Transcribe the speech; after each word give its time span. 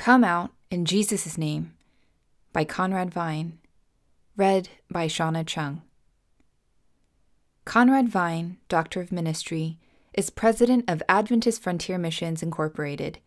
Come 0.00 0.24
Out 0.24 0.52
in 0.70 0.86
Jesus' 0.86 1.36
Name 1.36 1.74
by 2.54 2.64
Conrad 2.64 3.12
Vine. 3.12 3.58
Read 4.34 4.70
by 4.90 5.06
Shauna 5.06 5.46
Chung. 5.46 5.82
Conrad 7.66 8.08
Vine, 8.08 8.56
Doctor 8.70 9.02
of 9.02 9.12
Ministry, 9.12 9.78
is 10.14 10.30
president 10.30 10.86
of 10.88 11.02
Adventist 11.06 11.62
Frontier 11.62 11.98
Missions 11.98 12.42
Incorporated, 12.42 13.18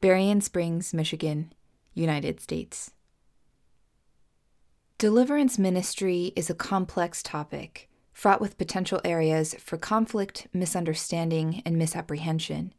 Berrien 0.00 0.40
Springs, 0.40 0.94
Michigan, 0.94 1.52
United 1.92 2.40
States. 2.40 2.92
Deliverance 4.96 5.58
ministry 5.58 6.32
is 6.34 6.48
a 6.48 6.54
complex 6.54 7.22
topic, 7.22 7.90
fraught 8.14 8.40
with 8.40 8.56
potential 8.56 9.02
areas 9.04 9.54
for 9.58 9.76
conflict, 9.76 10.46
misunderstanding, 10.54 11.60
and 11.66 11.76
misapprehension. 11.76 12.72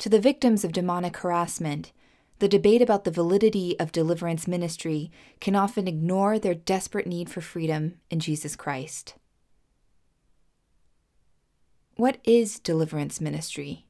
To 0.00 0.10
the 0.10 0.20
victims 0.20 0.62
of 0.62 0.72
demonic 0.72 1.16
harassment, 1.16 1.92
the 2.40 2.48
debate 2.48 2.80
about 2.80 3.04
the 3.04 3.10
validity 3.10 3.78
of 3.78 3.92
deliverance 3.92 4.48
ministry 4.48 5.10
can 5.40 5.54
often 5.54 5.86
ignore 5.86 6.38
their 6.38 6.54
desperate 6.54 7.06
need 7.06 7.28
for 7.28 7.42
freedom 7.42 7.94
in 8.08 8.18
Jesus 8.18 8.56
Christ. 8.56 9.14
What 11.96 12.16
is 12.24 12.58
deliverance 12.58 13.20
ministry? 13.20 13.84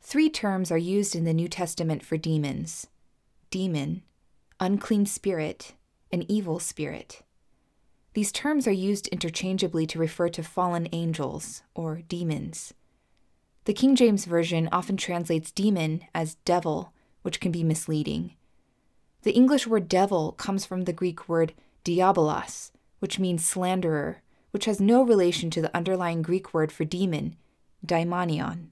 Three 0.00 0.28
terms 0.28 0.72
are 0.72 0.78
used 0.78 1.14
in 1.14 1.22
the 1.22 1.32
New 1.32 1.48
Testament 1.48 2.04
for 2.04 2.16
demons 2.16 2.88
demon, 3.50 4.02
unclean 4.60 5.06
spirit, 5.06 5.74
and 6.12 6.24
evil 6.28 6.58
spirit. 6.58 7.22
These 8.14 8.32
terms 8.32 8.66
are 8.66 8.72
used 8.72 9.06
interchangeably 9.08 9.86
to 9.88 9.98
refer 9.98 10.28
to 10.30 10.42
fallen 10.42 10.88
angels, 10.92 11.62
or 11.74 12.02
demons. 12.08 12.74
The 13.64 13.74
King 13.74 13.94
James 13.94 14.24
Version 14.24 14.68
often 14.72 14.96
translates 14.96 15.50
demon 15.50 16.02
as 16.14 16.36
devil, 16.46 16.92
which 17.22 17.40
can 17.40 17.52
be 17.52 17.62
misleading. 17.62 18.34
The 19.22 19.34
English 19.34 19.66
word 19.66 19.86
devil 19.86 20.32
comes 20.32 20.64
from 20.64 20.84
the 20.84 20.94
Greek 20.94 21.28
word 21.28 21.52
diabolos, 21.84 22.70
which 23.00 23.18
means 23.18 23.44
slanderer, 23.44 24.22
which 24.50 24.64
has 24.64 24.80
no 24.80 25.02
relation 25.02 25.50
to 25.50 25.60
the 25.60 25.74
underlying 25.76 26.22
Greek 26.22 26.54
word 26.54 26.72
for 26.72 26.84
demon, 26.84 27.36
daimonion. 27.84 28.68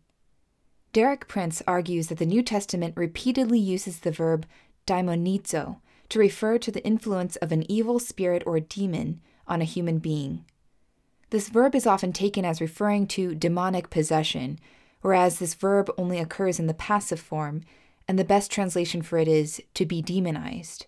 Derek 0.95 1.29
Prince 1.29 1.63
argues 1.67 2.09
that 2.09 2.19
the 2.19 2.27
New 2.27 2.43
Testament 2.43 2.95
repeatedly 2.97 3.59
uses 3.59 4.01
the 4.01 4.11
verb 4.11 4.47
daimonizo 4.87 5.81
to 6.09 6.19
refer 6.19 6.57
to 6.59 6.71
the 6.71 6.85
influence 6.85 7.37
of 7.37 7.53
an 7.53 7.71
evil 7.71 7.99
spirit 7.99 8.43
or 8.47 8.59
demon 8.59 9.21
on 9.47 9.61
a 9.61 9.67
human 9.67 9.99
being. 9.99 10.47
This 11.31 11.51
verb 11.51 11.75
is 11.75 11.87
often 11.87 12.15
taken 12.15 12.47
as 12.47 12.63
referring 12.63 13.07
to 13.09 13.35
demonic 13.35 13.91
possession, 13.91 14.59
whereas 15.01 15.39
this 15.39 15.55
verb 15.55 15.91
only 15.97 16.19
occurs 16.19 16.59
in 16.59 16.67
the 16.67 16.75
passive 16.75 17.21
form, 17.21 17.63
and 18.07 18.19
the 18.19 18.25
best 18.25 18.51
translation 18.51 19.03
for 19.03 19.19
it 19.19 19.29
is 19.29 19.61
to 19.75 19.85
be 19.85 20.03
demonized. 20.03 20.87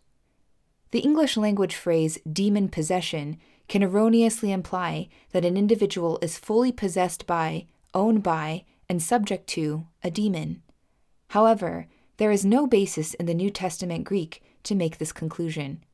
The 0.91 1.01
English 1.01 1.37
language 1.37 1.75
phrase 1.75 2.19
demon 2.31 2.69
possession 2.69 3.39
can 3.69 3.83
erroneously 3.85 4.51
imply 4.51 5.09
that 5.31 5.45
an 5.45 5.57
individual 5.57 6.19
is 6.21 6.39
fully 6.39 6.73
possessed 6.73 7.27
by, 7.27 7.67
owned 7.95 8.23
by, 8.23 8.65
and 8.89 9.01
subject 9.01 9.47
to 9.49 9.87
a 10.03 10.11
demon. 10.11 10.63
However, 11.29 11.87
there 12.17 12.33
is 12.33 12.45
no 12.45 12.67
basis 12.67 13.15
in 13.15 13.27
the 13.27 13.35
New 13.35 13.51
Testament 13.51 14.05
Greek 14.05 14.43
to 14.65 14.75
make 14.75 14.99
this 14.99 15.13
conclusion. 15.13 15.85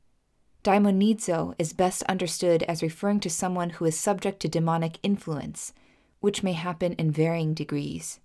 Daimonizo 0.65 1.55
is 1.59 1.75
best 1.75 2.03
understood 2.05 2.63
as 2.65 2.83
referring 2.83 3.21
to 3.21 3.31
someone 3.31 3.71
who 3.71 3.85
is 3.85 4.01
subject 4.01 4.41
to 4.41 4.49
demonic 4.49 4.99
influence, 5.03 5.75
which 6.27 6.43
may 6.43 6.55
happen 6.55 6.93
in 6.95 7.09
varying 7.09 7.55
degrees. 7.55 8.19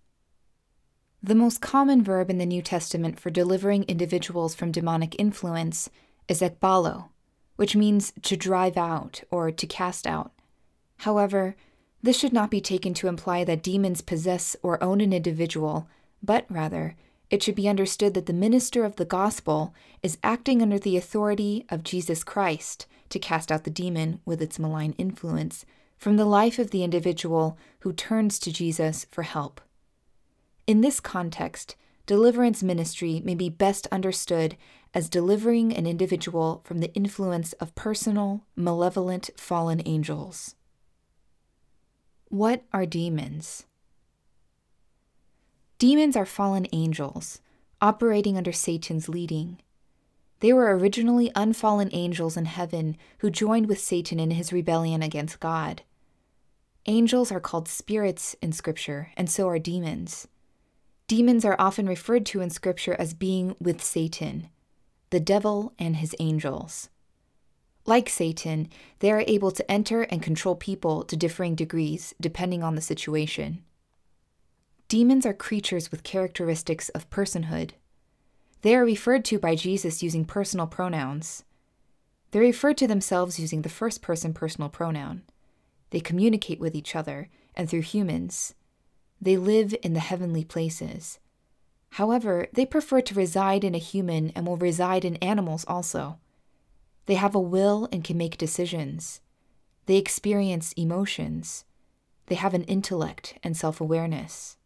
The 1.21 1.35
most 1.35 1.61
common 1.61 2.03
verb 2.03 2.31
in 2.31 2.39
the 2.39 2.47
New 2.47 2.63
Testament 2.63 3.19
for 3.19 3.29
delivering 3.29 3.83
individuals 3.83 4.55
from 4.55 4.71
demonic 4.71 5.15
influence 5.19 5.87
is 6.27 6.41
ekbalo, 6.41 7.09
which 7.57 7.75
means 7.75 8.11
to 8.23 8.35
drive 8.35 8.75
out 8.75 9.21
or 9.29 9.51
to 9.51 9.67
cast 9.67 10.07
out. 10.07 10.31
However, 10.97 11.55
this 12.01 12.17
should 12.17 12.33
not 12.33 12.49
be 12.49 12.59
taken 12.59 12.95
to 12.95 13.07
imply 13.07 13.43
that 13.43 13.61
demons 13.61 14.01
possess 14.01 14.55
or 14.63 14.83
own 14.83 14.99
an 14.99 15.13
individual, 15.13 15.87
but 16.23 16.47
rather, 16.49 16.95
it 17.29 17.43
should 17.43 17.53
be 17.53 17.69
understood 17.69 18.15
that 18.15 18.25
the 18.25 18.33
minister 18.33 18.83
of 18.83 18.95
the 18.95 19.05
gospel 19.05 19.75
is 20.01 20.17
acting 20.23 20.63
under 20.63 20.79
the 20.79 20.97
authority 20.97 21.67
of 21.69 21.83
Jesus 21.83 22.23
Christ 22.23 22.87
to 23.09 23.19
cast 23.19 23.51
out 23.51 23.63
the 23.63 23.69
demon 23.69 24.21
with 24.25 24.41
its 24.41 24.57
malign 24.57 24.95
influence 24.97 25.67
from 26.01 26.17
the 26.17 26.25
life 26.25 26.57
of 26.57 26.71
the 26.71 26.83
individual 26.83 27.59
who 27.81 27.93
turns 27.93 28.39
to 28.39 28.51
Jesus 28.51 29.05
for 29.11 29.21
help. 29.21 29.61
In 30.65 30.81
this 30.81 30.99
context, 30.99 31.75
deliverance 32.07 32.63
ministry 32.63 33.21
may 33.23 33.35
be 33.35 33.49
best 33.49 33.85
understood 33.91 34.57
as 34.95 35.09
delivering 35.09 35.71
an 35.71 35.85
individual 35.85 36.63
from 36.65 36.79
the 36.79 36.91
influence 36.95 37.53
of 37.53 37.75
personal, 37.75 38.43
malevolent 38.55 39.29
fallen 39.37 39.79
angels. 39.85 40.55
What 42.29 42.63
are 42.73 42.87
demons? 42.87 43.67
Demons 45.77 46.15
are 46.15 46.25
fallen 46.25 46.65
angels, 46.73 47.41
operating 47.79 48.37
under 48.37 48.51
Satan's 48.51 49.07
leading. 49.07 49.59
They 50.39 50.51
were 50.51 50.75
originally 50.75 51.31
unfallen 51.35 51.91
angels 51.91 52.35
in 52.37 52.45
heaven 52.45 52.97
who 53.19 53.29
joined 53.29 53.67
with 53.67 53.79
Satan 53.79 54.19
in 54.19 54.31
his 54.31 54.51
rebellion 54.51 55.03
against 55.03 55.39
God. 55.39 55.83
Angels 56.87 57.31
are 57.31 57.39
called 57.39 57.67
spirits 57.67 58.35
in 58.41 58.51
Scripture, 58.51 59.11
and 59.15 59.29
so 59.29 59.47
are 59.47 59.59
demons. 59.59 60.27
Demons 61.07 61.45
are 61.45 61.55
often 61.59 61.85
referred 61.85 62.25
to 62.27 62.41
in 62.41 62.49
Scripture 62.49 62.95
as 62.97 63.13
being 63.13 63.55
with 63.59 63.83
Satan, 63.83 64.49
the 65.11 65.19
devil 65.19 65.73
and 65.77 65.97
his 65.97 66.15
angels. 66.19 66.89
Like 67.85 68.09
Satan, 68.09 68.67
they 68.99 69.11
are 69.11 69.23
able 69.27 69.51
to 69.51 69.71
enter 69.71 70.03
and 70.03 70.23
control 70.23 70.55
people 70.55 71.03
to 71.03 71.15
differing 71.15 71.53
degrees 71.53 72.15
depending 72.19 72.63
on 72.63 72.73
the 72.73 72.81
situation. 72.81 73.63
Demons 74.87 75.25
are 75.25 75.33
creatures 75.33 75.91
with 75.91 76.03
characteristics 76.03 76.89
of 76.89 77.09
personhood. 77.09 77.71
They 78.61 78.75
are 78.75 78.85
referred 78.85 79.23
to 79.25 79.37
by 79.37 79.55
Jesus 79.55 80.01
using 80.01 80.25
personal 80.25 80.65
pronouns. 80.65 81.43
They 82.31 82.39
refer 82.39 82.73
to 82.73 82.87
themselves 82.87 83.39
using 83.39 83.61
the 83.61 83.69
first 83.69 84.01
person 84.01 84.33
personal 84.33 84.69
pronoun. 84.69 85.23
They 85.91 85.99
communicate 85.99 86.59
with 86.59 86.75
each 86.75 86.95
other 86.95 87.29
and 87.55 87.69
through 87.69 87.81
humans. 87.81 88.55
They 89.21 89.37
live 89.37 89.75
in 89.83 89.93
the 89.93 89.99
heavenly 89.99 90.43
places. 90.43 91.19
However, 91.91 92.47
they 92.53 92.65
prefer 92.65 93.01
to 93.01 93.13
reside 93.13 93.63
in 93.63 93.75
a 93.75 93.79
human 93.79 94.31
and 94.31 94.47
will 94.47 94.57
reside 94.57 95.05
in 95.05 95.17
animals 95.17 95.65
also. 95.67 96.17
They 97.05 97.15
have 97.15 97.35
a 97.35 97.39
will 97.39 97.87
and 97.91 98.03
can 98.03 98.17
make 98.17 98.37
decisions. 98.37 99.21
They 99.85 99.97
experience 99.97 100.73
emotions. 100.73 101.65
They 102.27 102.35
have 102.35 102.53
an 102.53 102.63
intellect 102.63 103.37
and 103.43 103.57
self 103.57 103.81
awareness. 103.81 104.57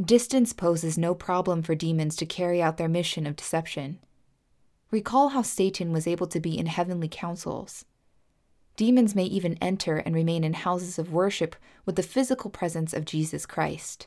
Distance 0.00 0.52
poses 0.52 0.98
no 0.98 1.14
problem 1.14 1.62
for 1.62 1.74
demons 1.74 2.16
to 2.16 2.26
carry 2.26 2.60
out 2.60 2.76
their 2.76 2.88
mission 2.88 3.26
of 3.26 3.36
deception. 3.36 4.00
Recall 4.90 5.28
how 5.28 5.42
Satan 5.42 5.92
was 5.92 6.06
able 6.06 6.26
to 6.26 6.40
be 6.40 6.58
in 6.58 6.66
heavenly 6.66 7.08
councils. 7.08 7.84
Demons 8.80 9.14
may 9.14 9.24
even 9.24 9.58
enter 9.60 9.98
and 9.98 10.14
remain 10.14 10.42
in 10.42 10.54
houses 10.54 10.98
of 10.98 11.12
worship 11.12 11.54
with 11.84 11.96
the 11.96 12.02
physical 12.02 12.48
presence 12.48 12.94
of 12.94 13.04
Jesus 13.04 13.44
Christ. 13.44 14.06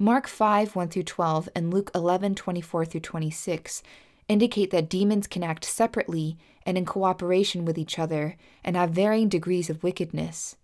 Mark 0.00 0.26
5 0.26 0.74
1 0.74 0.88
through 0.88 1.04
12 1.04 1.48
and 1.54 1.72
Luke 1.72 1.92
11 1.94 2.34
24 2.34 2.84
through 2.84 3.00
26 3.02 3.84
indicate 4.26 4.72
that 4.72 4.88
demons 4.88 5.28
can 5.28 5.44
act 5.44 5.64
separately 5.64 6.36
and 6.66 6.76
in 6.76 6.84
cooperation 6.84 7.64
with 7.64 7.78
each 7.78 8.00
other 8.00 8.36
and 8.64 8.74
have 8.74 8.90
varying 8.90 9.28
degrees 9.28 9.70
of 9.70 9.84
wickedness. 9.84 10.56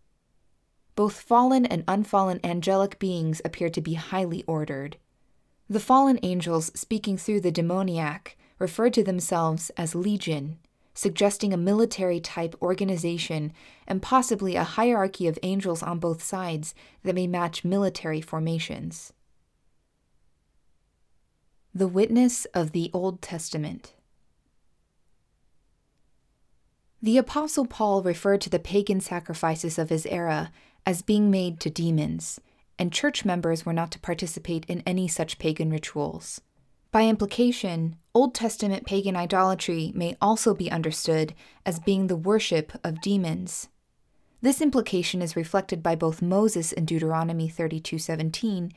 Both 0.97 1.21
fallen 1.21 1.67
and 1.67 1.85
unfallen 1.87 2.41
angelic 2.43 2.99
beings 2.99 3.41
appear 3.45 3.71
to 3.71 3.81
be 3.81 3.95
highly 3.95 4.43
ordered. 4.49 4.97
The 5.71 5.79
fallen 5.79 6.19
angels, 6.25 6.73
speaking 6.75 7.17
through 7.17 7.43
the 7.43 7.53
demoniac, 7.53 8.37
refer 8.59 8.91
to 8.91 9.05
themselves 9.05 9.71
as 9.77 9.95
legion 9.95 10.59
suggesting 10.99 11.53
a 11.53 11.57
military 11.57 12.19
type 12.19 12.57
organization 12.61 13.53
and 13.87 14.03
possibly 14.03 14.57
a 14.57 14.65
hierarchy 14.65 15.29
of 15.29 15.39
angels 15.45 15.81
on 15.81 16.01
both 16.01 16.21
sides 16.21 16.75
that 17.05 17.15
may 17.15 17.25
match 17.25 17.65
military 17.65 18.21
formations. 18.21 19.13
The 21.73 21.87
Witness 21.87 22.47
of 22.47 22.73
the 22.73 22.91
Old 22.93 23.23
Testament 23.23 23.95
The 27.01 27.17
Apostle 27.17 27.67
Paul 27.67 28.03
referred 28.03 28.41
to 28.41 28.51
the 28.51 28.59
pagan 28.59 29.01
sacrifices 29.01 29.79
of 29.79 29.91
his 29.91 30.05
era 30.07 30.51
as 30.85 31.03
being 31.03 31.31
made 31.31 31.61
to 31.61 31.71
demons, 31.71 32.41
and 32.77 32.93
church 32.93 33.25
members 33.25 33.65
were 33.65 33.73
not 33.73 33.93
to 33.93 34.01
participate 34.01 34.65
in 34.67 34.83
any 34.85 35.07
such 35.07 35.39
pagan 35.39 35.71
rituals. 35.71 36.41
By 36.91 37.07
implication, 37.07 37.97
Old 38.15 38.35
Testament 38.35 38.87
pagan 38.87 39.15
idolatry 39.15 39.93
may 39.95 40.17
also 40.21 40.55
be 40.55 40.71
understood 40.71 41.35
as 41.67 41.79
being 41.79 42.07
the 42.07 42.17
worship 42.17 42.73
of 42.83 43.03
demons. 43.03 43.69
This 44.41 44.63
implication 44.63 45.21
is 45.21 45.37
reflected 45.37 45.83
by 45.83 45.97
both 45.97 46.23
Moses 46.23 46.73
in 46.73 46.87
Deuteronomy 46.87 47.49
32:17 47.49 48.73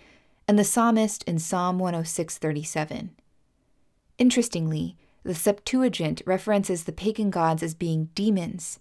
and 0.48 0.60
the 0.60 0.64
psalmist 0.64 1.24
in 1.24 1.40
Psalm 1.40 1.80
106:37. 1.80 3.12
Interestingly, 4.18 4.98
the 5.24 5.36
Septuagint 5.36 6.22
references 6.26 6.84
the 6.84 6.92
pagan 6.92 7.30
gods 7.30 7.64
as 7.64 7.76
being 7.76 8.10
demons, 8.16 8.80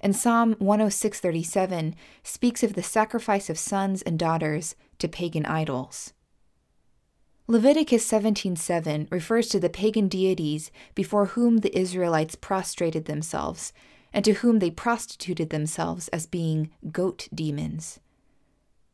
and 0.00 0.16
Psalm 0.16 0.54
106:37 0.56 1.94
speaks 2.24 2.62
of 2.62 2.72
the 2.74 2.82
sacrifice 2.82 3.48
of 3.48 3.58
sons 3.58 4.02
and 4.02 4.18
daughters 4.18 4.74
to 4.98 5.06
pagan 5.06 5.46
idols. 5.46 6.14
Leviticus 7.52 8.10
17:7 8.10 9.08
refers 9.10 9.46
to 9.50 9.60
the 9.60 9.68
pagan 9.68 10.08
deities 10.08 10.70
before 10.94 11.26
whom 11.26 11.58
the 11.58 11.78
Israelites 11.78 12.34
prostrated 12.34 13.04
themselves 13.04 13.74
and 14.10 14.24
to 14.24 14.32
whom 14.32 14.58
they 14.58 14.70
prostituted 14.70 15.50
themselves 15.50 16.08
as 16.08 16.24
being 16.24 16.70
goat 16.90 17.28
demons. 17.34 18.00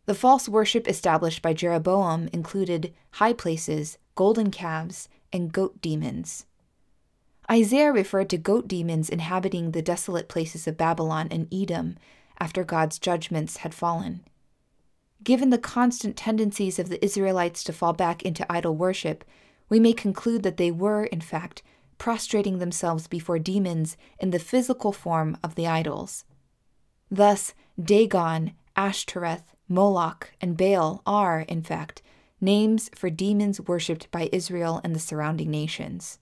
The 0.06 0.14
false 0.16 0.48
worship 0.48 0.88
established 0.88 1.40
by 1.40 1.52
Jeroboam 1.52 2.28
included 2.32 2.92
high 3.12 3.32
places, 3.32 3.96
golden 4.16 4.50
calves, 4.50 5.08
and 5.32 5.52
goat 5.52 5.80
demons. 5.80 6.44
Isaiah 7.48 7.92
referred 7.92 8.28
to 8.30 8.38
goat 8.38 8.66
demons 8.66 9.08
inhabiting 9.08 9.70
the 9.70 9.82
desolate 9.82 10.28
places 10.28 10.66
of 10.66 10.76
Babylon 10.76 11.28
and 11.30 11.46
Edom 11.54 11.96
after 12.40 12.64
God's 12.64 12.98
judgments 12.98 13.58
had 13.58 13.72
fallen. 13.72 14.24
Given 15.22 15.50
the 15.50 15.58
constant 15.58 16.16
tendencies 16.16 16.78
of 16.78 16.88
the 16.88 17.04
Israelites 17.04 17.64
to 17.64 17.72
fall 17.72 17.92
back 17.92 18.22
into 18.22 18.50
idol 18.50 18.76
worship, 18.76 19.24
we 19.68 19.80
may 19.80 19.92
conclude 19.92 20.42
that 20.44 20.56
they 20.56 20.70
were, 20.70 21.04
in 21.04 21.20
fact, 21.20 21.62
prostrating 21.98 22.58
themselves 22.58 23.06
before 23.06 23.38
demons 23.38 23.96
in 24.18 24.30
the 24.30 24.38
physical 24.38 24.92
form 24.92 25.36
of 25.42 25.56
the 25.56 25.66
idols. 25.66 26.24
Thus, 27.10 27.54
Dagon, 27.82 28.52
Ashtoreth, 28.76 29.54
Moloch, 29.68 30.32
and 30.40 30.56
Baal 30.56 31.02
are, 31.04 31.40
in 31.40 31.62
fact, 31.62 32.00
names 32.40 32.88
for 32.94 33.10
demons 33.10 33.60
worshipped 33.60 34.10
by 34.10 34.28
Israel 34.32 34.80
and 34.84 34.94
the 34.94 35.00
surrounding 35.00 35.50
nations. 35.50 36.18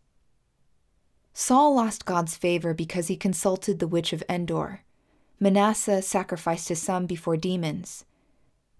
Saul 1.35 1.75
lost 1.75 2.07
God's 2.07 2.37
favor 2.37 2.73
because 2.73 3.09
he 3.09 3.17
consulted 3.17 3.79
the 3.79 3.87
witch 3.87 4.15
of 4.15 4.25
Endor. 4.29 4.81
Manasseh 5.39 6.01
sacrificed 6.01 6.71
his 6.71 6.81
son 6.81 7.05
before 7.05 7.37
demons. 7.37 8.07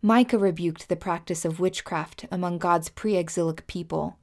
Micah 0.03 0.39
rebuked 0.39 0.89
the 0.89 0.97
practice 0.97 1.45
of 1.45 1.59
witchcraft 1.59 2.27
among 2.31 2.59
God's 2.59 2.89
pre 2.89 3.17
exilic 3.17 3.67
people. 3.67 4.19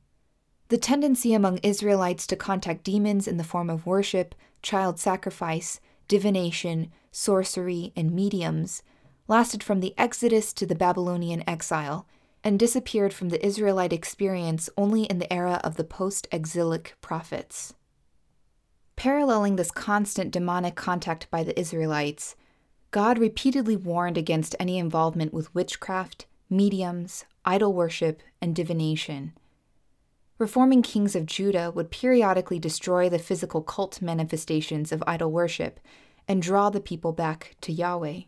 The 0.70 0.78
tendency 0.78 1.34
among 1.34 1.58
Israelites 1.58 2.26
to 2.28 2.36
contact 2.36 2.84
demons 2.84 3.28
in 3.28 3.38
the 3.38 3.44
form 3.44 3.70
of 3.70 3.86
worship, 3.86 4.34
child 4.62 5.00
sacrifice, 5.00 5.80
divination, 6.08 6.92
sorcery, 7.12 7.92
and 7.96 8.12
mediums 8.12 8.84
lasted 9.28 9.64
from 9.64 9.80
the 9.80 9.94
Exodus 9.98 10.54
to 10.54 10.66
the 10.66 10.76
Babylonian 10.76 11.48
exile 11.48 12.08
and 12.44 12.60
disappeared 12.60 13.14
from 13.14 13.30
the 13.30 13.44
Israelite 13.46 13.94
experience 13.94 14.70
only 14.78 15.04
in 15.04 15.20
the 15.20 15.32
era 15.32 15.62
of 15.64 15.76
the 15.76 15.84
post 15.84 16.28
exilic 16.32 16.96
prophets. 17.02 17.74
Paralleling 18.96 19.56
this 19.56 19.72
constant 19.72 20.32
demonic 20.32 20.76
contact 20.76 21.30
by 21.32 21.44
the 21.44 21.58
Israelites, 21.60 22.36
God 22.94 23.18
repeatedly 23.18 23.76
warned 23.76 24.20
against 24.20 24.56
any 24.60 24.78
involvement 24.78 25.34
with 25.34 25.54
witchcraft, 25.56 26.28
mediums, 26.48 27.26
idol 27.44 27.74
worship, 27.74 28.22
and 28.40 28.56
divination. 28.56 29.34
Reforming 30.38 30.84
kings 30.84 31.16
of 31.16 31.26
Judah 31.26 31.72
would 31.72 31.90
periodically 31.90 32.60
destroy 32.60 33.10
the 33.10 33.18
physical 33.18 33.64
cult 33.64 34.00
manifestations 34.00 34.92
of 34.92 35.04
idol 35.08 35.32
worship 35.32 35.80
and 36.28 36.40
draw 36.40 36.70
the 36.70 36.80
people 36.80 37.14
back 37.14 37.56
to 37.62 37.72
Yahweh. 37.72 38.22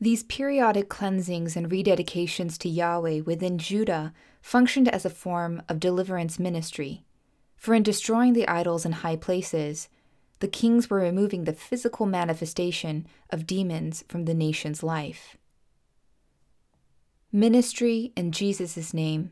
These 0.00 0.24
periodic 0.24 0.88
cleansings 0.88 1.56
and 1.56 1.70
rededications 1.70 2.58
to 2.58 2.68
Yahweh 2.68 3.20
within 3.20 3.56
Judah 3.56 4.12
functioned 4.42 4.88
as 4.88 5.04
a 5.04 5.10
form 5.10 5.62
of 5.68 5.78
deliverance 5.78 6.40
ministry. 6.40 7.04
For 7.56 7.72
in 7.72 7.84
destroying 7.84 8.32
the 8.32 8.48
idols 8.48 8.84
in 8.84 8.90
high 8.90 9.14
places, 9.14 9.88
the 10.40 10.48
kings 10.48 10.90
were 10.90 10.98
removing 10.98 11.44
the 11.44 11.52
physical 11.52 12.06
manifestation 12.06 13.06
of 13.30 13.46
demons 13.46 14.04
from 14.08 14.24
the 14.24 14.34
nation's 14.34 14.82
life. 14.82 15.36
Ministry 17.32 18.12
in 18.16 18.32
Jesus' 18.32 18.94
name. 18.94 19.30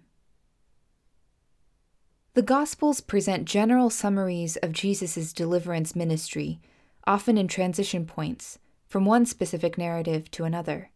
The 2.34 2.42
Gospels 2.42 3.00
present 3.00 3.44
general 3.44 3.90
summaries 3.90 4.56
of 4.56 4.72
Jesus' 4.72 5.32
deliverance 5.32 5.94
ministry, 5.94 6.60
often 7.06 7.38
in 7.38 7.46
transition 7.46 8.06
points 8.06 8.58
from 8.88 9.04
one 9.04 9.24
specific 9.24 9.78
narrative 9.78 10.30
to 10.32 10.44
another. 10.44 10.90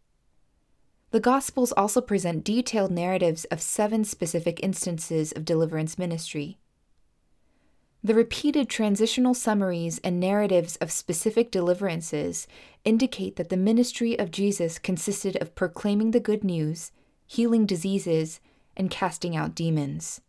The 1.11 1.21
Gospels 1.21 1.73
also 1.73 2.01
present 2.01 2.45
detailed 2.45 2.91
narratives 2.91 3.45
of 3.47 3.63
seven 3.63 4.05
specific 4.05 4.61
instances 4.63 5.33
of 5.33 5.45
deliverance 5.45 5.97
ministry. 5.97 6.59
The 8.03 8.15
repeated 8.15 8.69
transitional 8.69 9.35
summaries 9.35 9.99
and 10.05 10.21
narratives 10.21 10.77
of 10.77 10.93
specific 10.93 11.51
deliverances 11.51 12.47
indicate 12.85 13.37
that 13.37 13.49
the 13.49 13.57
ministry 13.57 14.19
of 14.19 14.31
Jesus 14.31 14.79
consisted 14.79 15.37
of 15.37 15.57
proclaiming 15.57 16.13
the 16.13 16.21
good 16.21 16.45
news, 16.45 16.93
healing 17.27 17.67
diseases, 17.67 18.41
and 18.77 18.91
casting 18.91 19.37
out 19.37 19.55
demons. 19.55 20.21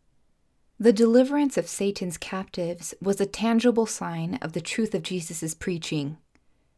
The 0.80 0.94
deliverance 0.94 1.58
of 1.58 1.68
Satan's 1.68 2.18
captives 2.18 2.94
was 3.02 3.22
a 3.22 3.26
tangible 3.26 3.86
sign 3.86 4.40
of 4.42 4.54
the 4.54 4.62
truth 4.62 4.96
of 4.96 5.04
Jesus' 5.04 5.54
preaching. 5.54 6.18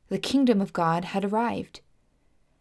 The 0.10 0.18
kingdom 0.20 0.60
of 0.60 0.74
God 0.74 1.06
had 1.06 1.24
arrived. 1.24 1.80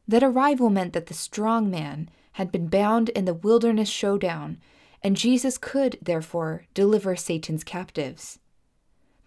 That 0.07 0.23
arrival 0.23 0.71
meant 0.71 0.93
that 0.93 1.07
the 1.07 1.15
strong 1.15 1.69
man 1.69 2.11
had 2.33 2.53
been 2.53 2.69
bound 2.69 3.09
in 3.09 3.25
the 3.25 3.35
wilderness 3.35 3.89
showdown, 3.89 4.59
and 5.03 5.17
Jesus 5.17 5.59
could, 5.59 5.99
therefore, 6.03 6.67
deliver 6.75 7.17
Satan's 7.17 7.65
captives. 7.65 8.39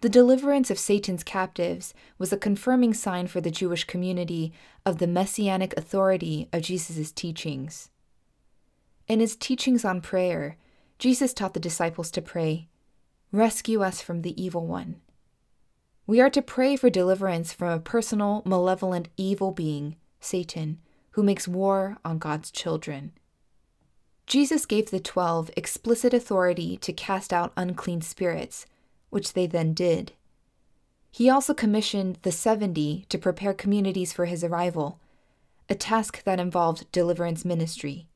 The 0.00 0.08
deliverance 0.08 0.70
of 0.70 0.78
Satan's 0.78 1.24
captives 1.24 1.94
was 2.18 2.32
a 2.32 2.36
confirming 2.36 2.94
sign 2.94 3.26
for 3.26 3.40
the 3.40 3.50
Jewish 3.50 3.84
community 3.84 4.52
of 4.84 4.98
the 4.98 5.06
messianic 5.06 5.72
authority 5.76 6.48
of 6.52 6.62
Jesus' 6.62 7.10
teachings. 7.10 7.90
In 9.08 9.20
his 9.20 9.34
teachings 9.34 9.84
on 9.84 10.00
prayer, 10.00 10.56
Jesus 10.98 11.32
taught 11.32 11.54
the 11.54 11.60
disciples 11.60 12.10
to 12.12 12.22
pray, 12.22 12.68
Rescue 13.32 13.82
us 13.82 14.00
from 14.00 14.22
the 14.22 14.40
evil 14.40 14.66
one. 14.66 15.00
We 16.06 16.20
are 16.20 16.30
to 16.30 16.42
pray 16.42 16.76
for 16.76 16.90
deliverance 16.90 17.52
from 17.52 17.68
a 17.68 17.80
personal, 17.80 18.42
malevolent, 18.44 19.08
evil 19.16 19.52
being, 19.52 19.96
Satan, 20.20 20.80
who 21.12 21.22
makes 21.22 21.48
war 21.48 21.96
on 22.04 22.18
God's 22.18 22.50
children. 22.50 23.12
Jesus 24.26 24.64
gave 24.66 24.90
the 24.90 25.00
twelve 25.00 25.50
explicit 25.56 26.14
authority 26.14 26.76
to 26.78 26.92
cast 26.92 27.32
out 27.32 27.52
unclean 27.56 28.00
spirits, 28.00 28.66
which 29.10 29.34
they 29.34 29.46
then 29.46 29.74
did. 29.74 30.12
He 31.10 31.30
also 31.30 31.54
commissioned 31.54 32.18
the 32.22 32.32
seventy 32.32 33.04
to 33.08 33.18
prepare 33.18 33.54
communities 33.54 34.12
for 34.12 34.24
his 34.24 34.42
arrival, 34.42 34.98
a 35.68 35.74
task 35.74 36.24
that 36.24 36.40
involved 36.40 36.90
deliverance 36.90 37.44
ministry. 37.44 38.08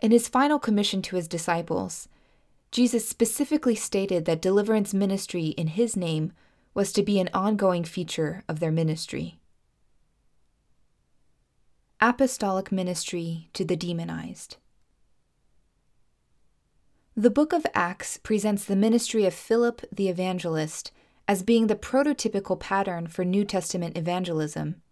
In 0.00 0.10
his 0.10 0.28
final 0.28 0.58
commission 0.58 1.00
to 1.02 1.16
his 1.16 1.28
disciples, 1.28 2.08
Jesus 2.70 3.08
specifically 3.08 3.74
stated 3.74 4.24
that 4.24 4.42
deliverance 4.42 4.92
ministry 4.92 5.46
in 5.56 5.68
his 5.68 5.96
name 5.96 6.32
was 6.74 6.92
to 6.92 7.02
be 7.02 7.18
an 7.18 7.30
ongoing 7.32 7.84
feature 7.84 8.42
of 8.48 8.60
their 8.60 8.72
ministry. 8.72 9.38
Apostolic 12.00 12.70
Ministry 12.70 13.48
to 13.54 13.64
the 13.64 13.76
Demonized. 13.76 14.58
The 17.18 17.30
book 17.30 17.54
of 17.54 17.64
Acts 17.72 18.18
presents 18.18 18.66
the 18.66 18.76
ministry 18.76 19.24
of 19.24 19.32
Philip 19.32 19.80
the 19.90 20.10
evangelist 20.10 20.92
as 21.26 21.42
being 21.42 21.66
the 21.66 21.74
prototypical 21.74 22.60
pattern 22.60 23.06
for 23.06 23.24
New 23.24 23.42
Testament 23.42 23.96
evangelism. 23.96 24.82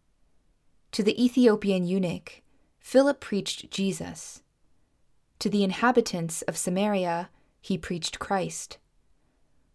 To 0.93 1.03
the 1.03 1.23
Ethiopian 1.23 1.85
eunuch, 1.85 2.41
Philip 2.79 3.21
preached 3.21 3.71
Jesus. 3.71 4.43
To 5.41 5.51
the 5.51 5.65
inhabitants 5.65 6.41
of 6.41 6.57
Samaria, 6.57 7.29
he 7.61 7.77
preached 7.77 8.19
Christ. 8.19 8.79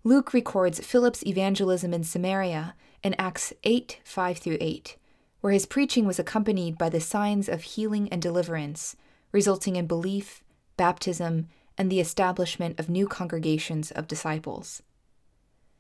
Luke 0.03 0.33
records 0.33 0.79
Philip's 0.79 1.23
evangelism 1.27 1.93
in 1.93 2.03
Samaria 2.03 2.73
in 3.03 3.13
Acts 3.19 3.53
8 3.63 3.99
5 4.03 4.37
through 4.39 4.57
8, 4.59 4.97
where 5.41 5.53
his 5.53 5.67
preaching 5.67 6.07
was 6.07 6.17
accompanied 6.17 6.79
by 6.79 6.89
the 6.89 6.99
signs 6.99 7.47
of 7.47 7.61
healing 7.61 8.09
and 8.09 8.23
deliverance, 8.23 8.95
resulting 9.31 9.75
in 9.75 9.85
belief, 9.85 10.43
baptism, 10.77 11.47
and 11.79 11.89
the 11.89 12.01
establishment 12.01 12.77
of 12.77 12.89
new 12.89 13.07
congregations 13.07 13.89
of 13.89 14.07
disciples. 14.07 14.83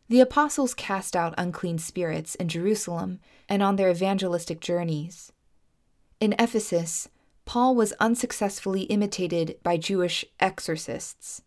The 0.07 0.21
apostles 0.21 0.73
cast 0.73 1.15
out 1.15 1.35
unclean 1.37 1.77
spirits 1.77 2.33
in 2.35 2.47
Jerusalem 2.47 3.19
and 3.47 3.61
on 3.61 3.75
their 3.75 3.91
evangelistic 3.91 4.61
journeys. 4.61 5.31
In 6.19 6.33
Ephesus, 6.39 7.09
Paul 7.45 7.75
was 7.75 7.93
unsuccessfully 7.99 8.83
imitated 8.83 9.57
by 9.61 9.77
Jewish 9.77 10.25
exorcists. 10.39 11.43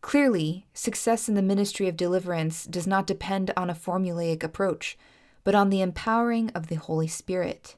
Clearly, 0.00 0.66
success 0.72 1.28
in 1.28 1.34
the 1.34 1.42
ministry 1.42 1.88
of 1.88 1.96
deliverance 1.96 2.64
does 2.64 2.86
not 2.86 3.06
depend 3.06 3.52
on 3.56 3.68
a 3.68 3.74
formulaic 3.74 4.42
approach, 4.42 4.96
but 5.44 5.54
on 5.54 5.70
the 5.70 5.80
empowering 5.80 6.50
of 6.50 6.68
the 6.68 6.76
Holy 6.76 7.08
Spirit. 7.08 7.76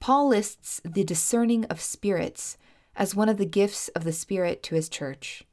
Paul 0.00 0.28
lists 0.28 0.80
the 0.84 1.04
discerning 1.04 1.64
of 1.66 1.80
spirits 1.80 2.56
as 2.96 3.14
one 3.14 3.28
of 3.28 3.36
the 3.38 3.46
gifts 3.46 3.88
of 3.88 4.04
the 4.04 4.12
Spirit 4.12 4.62
to 4.64 4.74
his 4.74 4.88
church. 4.88 5.44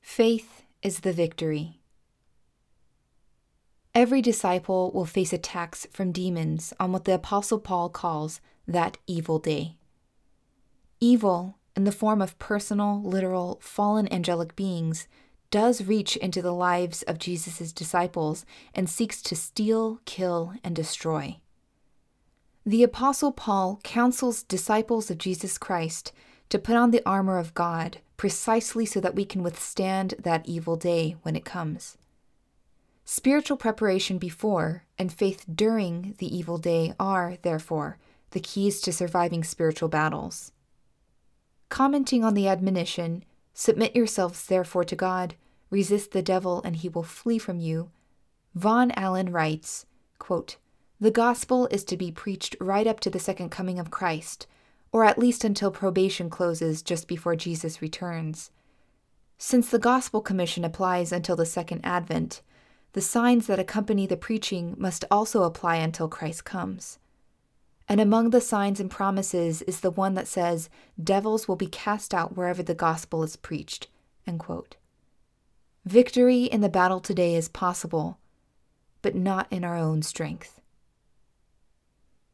Faith 0.00 0.62
is 0.82 1.00
the 1.00 1.12
victory. 1.12 1.80
Every 3.94 4.22
disciple 4.22 4.90
will 4.92 5.04
face 5.04 5.32
attacks 5.32 5.86
from 5.92 6.12
demons 6.12 6.72
on 6.80 6.92
what 6.92 7.04
the 7.04 7.14
Apostle 7.14 7.58
Paul 7.58 7.90
calls 7.90 8.40
that 8.66 8.96
evil 9.06 9.38
day. 9.38 9.76
Evil, 10.98 11.58
in 11.76 11.84
the 11.84 11.92
form 11.92 12.22
of 12.22 12.38
personal, 12.38 13.02
literal, 13.02 13.58
fallen 13.62 14.10
angelic 14.12 14.56
beings, 14.56 15.08
does 15.50 15.84
reach 15.84 16.16
into 16.16 16.40
the 16.40 16.54
lives 16.54 17.02
of 17.02 17.18
Jesus' 17.18 17.72
disciples 17.72 18.46
and 18.74 18.88
seeks 18.88 19.20
to 19.20 19.36
steal, 19.36 20.00
kill, 20.06 20.54
and 20.64 20.74
destroy. 20.74 21.41
The 22.64 22.84
Apostle 22.84 23.32
Paul 23.32 23.80
counsels 23.82 24.44
disciples 24.44 25.10
of 25.10 25.18
Jesus 25.18 25.58
Christ 25.58 26.12
to 26.48 26.60
put 26.60 26.76
on 26.76 26.92
the 26.92 27.02
armor 27.04 27.38
of 27.38 27.54
God 27.54 27.98
precisely 28.16 28.86
so 28.86 29.00
that 29.00 29.16
we 29.16 29.24
can 29.24 29.42
withstand 29.42 30.14
that 30.20 30.46
evil 30.48 30.76
day 30.76 31.16
when 31.22 31.34
it 31.34 31.44
comes. 31.44 31.98
Spiritual 33.04 33.56
preparation 33.56 34.16
before 34.16 34.84
and 34.96 35.12
faith 35.12 35.44
during 35.52 36.14
the 36.18 36.36
evil 36.36 36.56
day 36.56 36.94
are, 37.00 37.36
therefore, 37.42 37.98
the 38.30 38.38
keys 38.38 38.80
to 38.82 38.92
surviving 38.92 39.42
spiritual 39.42 39.88
battles. 39.88 40.52
Commenting 41.68 42.22
on 42.22 42.34
the 42.34 42.46
admonition, 42.46 43.24
Submit 43.54 43.96
yourselves 43.96 44.46
therefore 44.46 44.84
to 44.84 44.94
God, 44.94 45.34
resist 45.68 46.12
the 46.12 46.22
devil, 46.22 46.62
and 46.64 46.76
he 46.76 46.88
will 46.88 47.02
flee 47.02 47.38
from 47.38 47.58
you, 47.58 47.90
Vaughn 48.54 48.92
Allen 48.92 49.32
writes 49.32 49.86
quote, 50.18 50.56
The 51.02 51.10
gospel 51.10 51.66
is 51.72 51.82
to 51.86 51.96
be 51.96 52.12
preached 52.12 52.54
right 52.60 52.86
up 52.86 53.00
to 53.00 53.10
the 53.10 53.18
second 53.18 53.48
coming 53.48 53.80
of 53.80 53.90
Christ, 53.90 54.46
or 54.92 55.04
at 55.04 55.18
least 55.18 55.42
until 55.42 55.72
probation 55.72 56.30
closes 56.30 56.80
just 56.80 57.08
before 57.08 57.34
Jesus 57.34 57.82
returns. 57.82 58.52
Since 59.36 59.68
the 59.68 59.80
gospel 59.80 60.20
commission 60.20 60.64
applies 60.64 61.10
until 61.10 61.34
the 61.34 61.44
second 61.44 61.80
advent, 61.82 62.40
the 62.92 63.00
signs 63.00 63.48
that 63.48 63.58
accompany 63.58 64.06
the 64.06 64.16
preaching 64.16 64.76
must 64.78 65.04
also 65.10 65.42
apply 65.42 65.78
until 65.78 66.06
Christ 66.06 66.44
comes. 66.44 67.00
And 67.88 68.00
among 68.00 68.30
the 68.30 68.40
signs 68.40 68.78
and 68.78 68.88
promises 68.88 69.60
is 69.62 69.80
the 69.80 69.90
one 69.90 70.14
that 70.14 70.28
says, 70.28 70.70
Devils 71.02 71.48
will 71.48 71.56
be 71.56 71.66
cast 71.66 72.14
out 72.14 72.36
wherever 72.36 72.62
the 72.62 72.76
gospel 72.76 73.24
is 73.24 73.34
preached. 73.34 73.88
Victory 75.84 76.44
in 76.44 76.60
the 76.60 76.68
battle 76.68 77.00
today 77.00 77.34
is 77.34 77.48
possible, 77.48 78.20
but 79.02 79.16
not 79.16 79.48
in 79.50 79.64
our 79.64 79.76
own 79.76 80.02
strength. 80.02 80.60